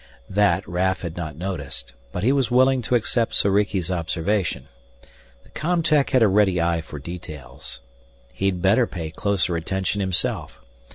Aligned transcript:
That 0.31 0.67
Raf 0.67 1.01
had 1.01 1.15
not 1.15 1.35
noticed, 1.37 1.93
but 2.11 2.23
he 2.23 2.31
was 2.31 2.49
willing 2.49 2.81
to 2.81 2.95
accept 2.95 3.35
Soriki's 3.35 3.91
observation. 3.91 4.67
The 5.43 5.51
com 5.51 5.83
tech 5.83 6.09
had 6.09 6.23
a 6.23 6.27
ready 6.27 6.59
eye 6.59 6.81
for 6.81 6.97
details. 6.97 7.81
He'd 8.33 8.63
better 8.63 8.87
pay 8.87 9.11
closer 9.11 9.55
attention 9.55 10.01
himself. 10.01 10.59